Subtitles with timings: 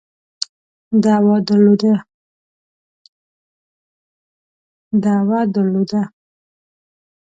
[1.03, 1.93] دعوه درلوده.